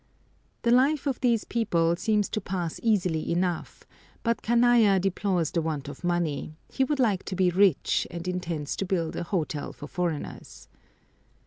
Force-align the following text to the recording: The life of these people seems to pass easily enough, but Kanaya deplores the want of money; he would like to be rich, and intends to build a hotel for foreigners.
The 0.63 0.71
life 0.71 1.05
of 1.05 1.19
these 1.21 1.43
people 1.43 1.95
seems 1.95 2.27
to 2.29 2.41
pass 2.41 2.79
easily 2.81 3.31
enough, 3.31 3.83
but 4.23 4.41
Kanaya 4.41 4.99
deplores 4.99 5.51
the 5.51 5.61
want 5.61 5.87
of 5.87 6.03
money; 6.03 6.55
he 6.69 6.83
would 6.83 6.97
like 6.99 7.21
to 7.25 7.35
be 7.35 7.51
rich, 7.51 8.07
and 8.09 8.27
intends 8.27 8.75
to 8.77 8.85
build 8.85 9.15
a 9.15 9.21
hotel 9.21 9.71
for 9.71 9.85
foreigners. 9.85 10.67